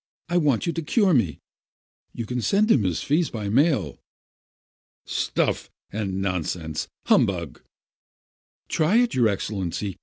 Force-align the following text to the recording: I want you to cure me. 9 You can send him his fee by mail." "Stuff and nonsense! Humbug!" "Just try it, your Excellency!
I 0.29 0.37
want 0.37 0.65
you 0.65 0.73
to 0.73 0.81
cure 0.81 1.13
me. 1.13 1.25
9 1.25 1.39
You 2.13 2.25
can 2.25 2.41
send 2.41 2.71
him 2.71 2.81
his 2.81 3.03
fee 3.03 3.23
by 3.31 3.49
mail." 3.49 3.99
"Stuff 5.05 5.69
and 5.91 6.19
nonsense! 6.19 6.87
Humbug!" 7.05 7.61
"Just 8.67 8.75
try 8.77 8.95
it, 8.95 9.13
your 9.13 9.27
Excellency! 9.27 9.99